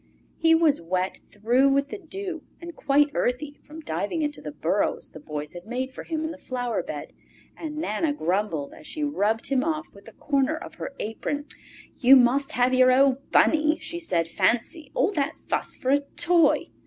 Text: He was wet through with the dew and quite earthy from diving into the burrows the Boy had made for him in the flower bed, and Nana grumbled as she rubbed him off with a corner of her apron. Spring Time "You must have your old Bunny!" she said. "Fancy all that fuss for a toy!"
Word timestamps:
He 0.35 0.55
was 0.55 0.81
wet 0.81 1.19
through 1.31 1.69
with 1.69 1.89
the 1.89 1.99
dew 1.99 2.41
and 2.59 2.75
quite 2.75 3.11
earthy 3.13 3.59
from 3.61 3.81
diving 3.81 4.23
into 4.23 4.41
the 4.41 4.51
burrows 4.51 5.11
the 5.11 5.19
Boy 5.19 5.45
had 5.53 5.67
made 5.67 5.91
for 5.91 6.05
him 6.05 6.23
in 6.23 6.31
the 6.31 6.39
flower 6.39 6.81
bed, 6.81 7.13
and 7.55 7.77
Nana 7.77 8.11
grumbled 8.11 8.73
as 8.73 8.87
she 8.87 9.03
rubbed 9.03 9.45
him 9.49 9.63
off 9.63 9.93
with 9.93 10.07
a 10.07 10.13
corner 10.13 10.55
of 10.57 10.73
her 10.81 10.95
apron. 10.99 11.45
Spring 11.47 11.61
Time 11.83 11.93
"You 11.99 12.15
must 12.15 12.51
have 12.53 12.73
your 12.73 12.91
old 12.91 13.29
Bunny!" 13.29 13.77
she 13.77 13.99
said. 13.99 14.27
"Fancy 14.27 14.89
all 14.95 15.11
that 15.11 15.35
fuss 15.47 15.75
for 15.75 15.91
a 15.91 15.99
toy!" 15.99 16.65